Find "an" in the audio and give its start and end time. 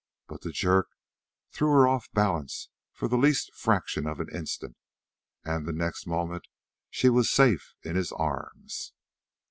4.19-4.29